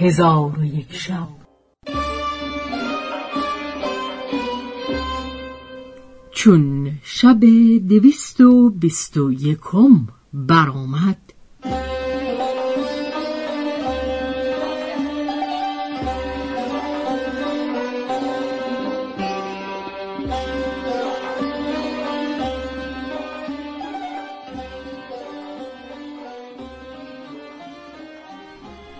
هزار 0.00 0.58
و 0.58 0.64
یک 0.64 0.92
شب. 0.92 1.28
چون 6.30 6.92
شب 7.02 7.40
دویست 7.88 8.40
و 8.40 8.70
بیست 8.70 9.16
و 9.16 9.32
یکم 9.32 10.08
برآمد 10.32 11.32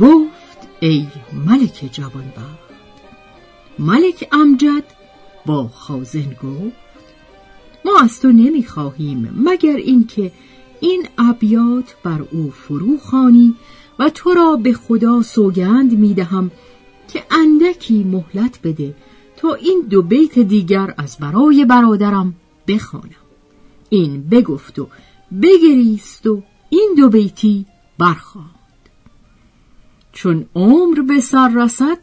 گفت 0.00 0.23
ای 0.84 1.06
ملک 1.46 1.88
جوانبخت. 1.92 2.64
ملک 3.78 4.28
امجد 4.32 4.84
با 5.46 5.68
خازن 5.68 6.36
گفت 6.42 6.76
ما 7.84 8.00
از 8.02 8.20
تو 8.20 8.28
نمی‌خواهیم 8.28 9.30
مگر 9.36 9.76
اینکه 9.76 10.32
این 10.80 11.06
ابیات 11.18 11.96
بر 12.02 12.24
او 12.30 12.50
فرو 12.50 12.98
خانی 12.98 13.54
و 13.98 14.10
تو 14.10 14.34
را 14.34 14.56
به 14.56 14.72
خدا 14.72 15.22
سوگند 15.22 15.98
می‌دهم 15.98 16.50
که 17.12 17.24
اندکی 17.30 18.04
مهلت 18.04 18.58
بده 18.62 18.94
تا 19.36 19.54
این 19.54 19.86
دو 19.90 20.02
بیت 20.02 20.38
دیگر 20.38 20.94
از 20.98 21.16
برای 21.20 21.64
برادرم 21.64 22.34
بخوانم. 22.68 23.24
این 23.90 24.28
بگفت 24.28 24.78
و 24.78 24.88
بگریست 25.42 26.26
و 26.26 26.42
این 26.68 26.94
دو 26.96 27.08
بیتی 27.08 27.66
برخواند. 27.98 28.63
چون 30.14 30.46
عمر 30.54 31.00
به 31.00 31.20
سر 31.20 31.52
رسد 31.54 31.98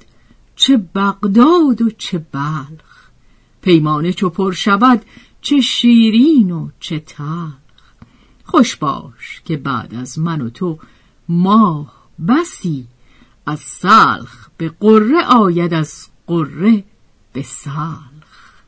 چه 0.56 0.78
بغداد 0.78 1.81
و 1.81 1.90
چه 1.98 2.17
بلخ. 2.17 3.09
پیمانه 3.62 4.14
چو 4.14 4.30
پر 4.30 4.52
شود 4.52 5.06
چه 5.42 5.62
شیرین 5.62 6.52
و 6.52 6.70
چه 6.80 7.00
تلخ. 7.00 7.58
خوش 8.44 8.76
باش 8.76 9.42
که 9.45 9.58
بعد 9.58 9.95
از 9.95 10.20
من 10.20 10.42
و 10.42 10.50
تو 10.50 10.80
ماه 11.30 12.08
بسی 12.28 12.88
از 13.45 13.59
سلخ 13.59 14.50
به 14.58 14.70
قره 14.70 15.26
آید 15.26 15.73
از 15.73 16.08
قره 16.28 16.84
به 17.34 17.42
سلخ. 17.42 18.62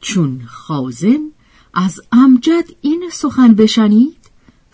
چون 0.00 0.42
خازن 0.46 1.30
از 1.74 2.00
امجد 2.12 2.64
این 2.80 3.10
سخن 3.12 3.54
بشنید 3.54 4.15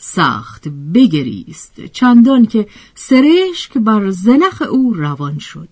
سخت 0.05 0.69
بگریست 0.69 1.87
چندان 1.87 2.47
که 2.47 2.69
سرشک 2.95 3.79
بر 3.79 4.11
زنخ 4.11 4.63
او 4.71 4.95
روان 4.95 5.39
شد. 5.39 5.69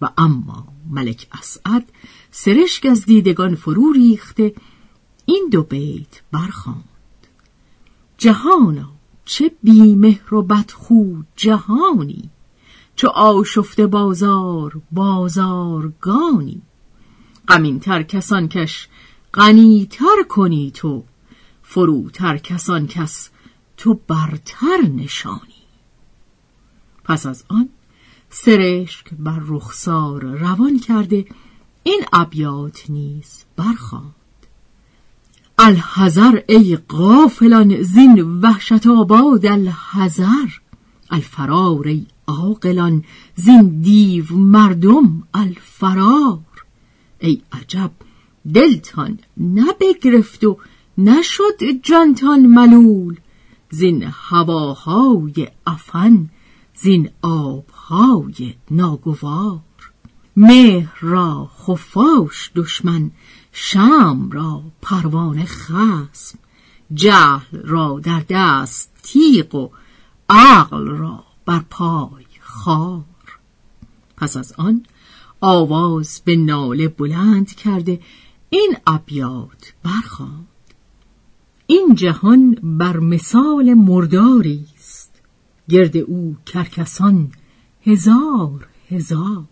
و 0.00 0.08
اما 0.18 0.66
ملک 0.90 1.26
اسعد 1.32 1.92
سرشک 2.30 2.86
از 2.86 3.06
دیدگان 3.06 3.54
فرو 3.54 3.92
ریخته 3.92 4.54
این 5.26 5.48
دو 5.52 5.62
بیت 5.62 6.22
برخواند 6.32 6.84
جهانا 8.18 8.92
چه 9.24 9.50
بیمهر 9.62 10.34
و 10.34 10.42
بدخو 10.42 11.22
جهانی 11.36 12.30
چو 12.96 13.08
آشفته 13.08 13.86
بازار 13.86 14.80
بازارگانی. 14.92 16.62
غمینتر 17.48 18.02
کسان 18.02 18.48
کش 18.48 18.88
غنیتر 19.34 20.22
کنی 20.28 20.70
تو 20.70 21.04
فروتر 21.62 22.38
کسان 22.38 22.86
کس 22.86 23.30
تو 23.76 23.94
برتر 24.08 24.80
نشانی. 24.96 25.64
پس 27.04 27.26
از 27.26 27.44
آن 27.48 27.68
سرشک 28.30 29.14
بر 29.18 29.40
رخسار 29.46 30.22
روان 30.24 30.78
کرده 30.78 31.26
این 31.82 32.04
ابیات 32.12 32.90
نیز 32.90 33.44
برخواند 33.56 34.14
الحذر 35.58 36.40
ای 36.48 36.78
غافلان 36.90 37.82
زین 37.82 38.20
وحشت 38.20 38.86
آباد 38.86 39.46
الحذر. 39.46 40.48
الفرار 41.10 41.88
ای 41.88 42.06
عاقلان 42.26 43.04
زین 43.36 43.80
دیو 43.80 44.24
مردم 44.32 45.22
الفرار. 45.34 46.40
ای 47.18 47.42
عجب 47.52 47.90
دلتان 48.54 49.18
نبگرفت 49.40 50.44
و 50.44 50.58
نشد 50.98 51.70
جانتان 51.82 52.46
ملول. 52.46 53.16
زین 53.74 54.02
هواهای 54.12 55.48
افن 55.66 56.30
زین 56.74 57.10
آبهای 57.22 58.54
ناگوار. 58.70 59.60
مهر 60.36 60.98
را 61.00 61.50
خفاش 61.58 62.50
دشمن 62.54 63.10
شم 63.52 64.28
را 64.32 64.62
پروانه 64.82 65.44
خسم 65.44 66.38
جهل 66.94 67.62
را 67.62 68.00
در 68.02 68.24
دست 68.28 68.92
تیغ 69.02 69.54
و 69.54 69.70
عقل 70.28 70.86
را 70.86 71.24
بر 71.46 71.64
پای 71.70 72.26
خار. 72.40 73.04
پس 74.16 74.36
از 74.36 74.52
آن 74.52 74.86
آواز 75.40 76.22
به 76.24 76.36
ناله 76.36 76.88
بلند 76.88 77.54
کرده 77.54 78.00
این 78.50 78.76
ابیات 78.86 79.72
برخواند 79.82 80.53
این 81.66 81.94
جهان 81.94 82.58
بر 82.62 82.96
مثال 82.96 83.74
مرداری 83.74 84.64
است. 84.76 85.10
گرد 85.68 85.96
او 85.96 86.36
کرکسان 86.46 87.32
هزار 87.82 88.66
هزار. 88.90 89.44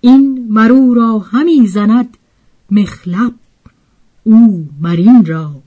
این 0.00 0.46
مرو 0.50 0.94
را 0.94 1.18
همی 1.18 1.66
زند 1.66 2.16
مخلب 2.70 3.34
او 4.24 4.68
مرین 4.80 5.26
را 5.26 5.62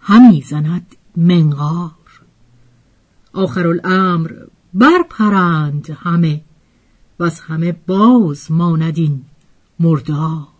همی 0.00 0.42
زند 0.46 0.96
منقار. 1.16 1.90
آخر 3.32 3.66
الامر 3.66 4.32
برپرند 4.74 5.90
همه 5.90 6.40
و 7.18 7.24
از 7.24 7.40
همه 7.40 7.72
باز 7.72 8.52
ماندین 8.52 9.22
مردار. 9.80 10.55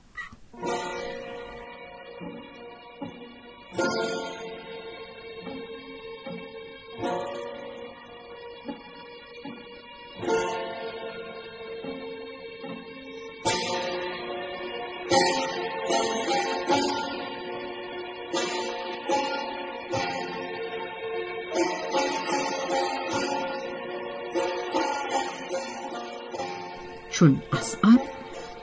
چون 27.18 27.36
اسعد 27.52 28.00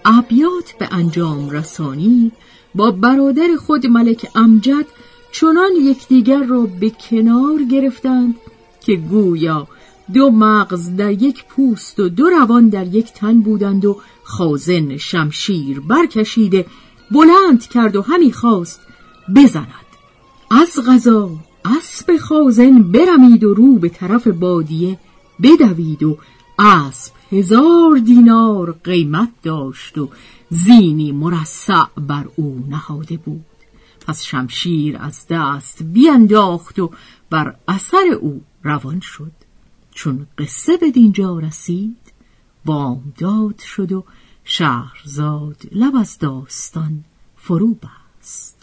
ابیات 0.06 0.74
به 0.80 0.88
انجام 0.92 1.50
رسانی 1.50 2.32
با 2.76 2.92
برادر 2.92 3.48
خود 3.60 3.88
ملک 3.88 4.28
امجد 4.36 4.86
چنان 5.32 5.72
یکدیگر 5.82 6.44
را 6.44 6.68
به 6.80 6.90
کنار 6.90 7.64
گرفتند 7.64 8.36
که 8.82 8.96
گویا 8.96 9.68
دو 10.14 10.32
مغز 10.32 10.96
در 10.96 11.12
یک 11.12 11.46
پوست 11.46 12.00
و 12.00 12.10
دو 12.10 12.30
روان 12.30 12.70
در 12.70 12.88
یک 12.88 13.14
تن 13.14 13.40
بودند 13.40 13.86
و 13.86 14.02
خازن 14.24 14.98
شمشیر 14.98 15.80
برکشیده 15.80 16.66
بلند 17.12 17.68
کرد 17.68 17.96
و 17.96 18.02
همی 18.02 18.32
خواست 18.32 18.82
بزند. 19.36 19.68
از 20.52 20.80
غذا 20.88 21.30
اسب 21.66 22.18
خازن 22.18 22.84
برمید 22.84 23.44
و 23.44 23.54
رو 23.54 23.76
به 23.76 23.90
طرف 23.90 24.28
بادیه 24.28 25.00
بدوید 25.44 26.04
و 26.04 26.18
اسب 26.60 27.14
هزار 27.32 27.98
دینار 28.06 28.72
قیمت 28.84 29.30
داشت 29.44 29.98
و 29.98 30.10
زینی 30.50 31.12
مرصع 31.12 31.86
بر 31.98 32.26
او 32.36 32.66
نهاده 32.70 33.18
بود. 33.18 33.46
پس 34.08 34.24
شمشیر 34.24 34.98
از 34.98 35.26
دست 35.30 35.84
بینداخت 35.84 36.80
و 36.80 36.92
بر 37.30 37.56
اثر 37.68 38.18
او 38.22 38.42
روان 38.64 39.00
شد. 39.00 39.32
چون 39.92 40.28
قصه 40.38 40.78
به 40.78 40.92
دینجا 40.92 41.40
رسید 41.40 42.14
بامداد 42.66 43.60
شد 43.60 43.92
و 43.92 44.04
شهرزاد 44.44 45.62
لب 45.72 45.96
از 45.96 46.18
داستان 46.20 47.04
فرو 47.38 47.74
بست. 47.74 48.63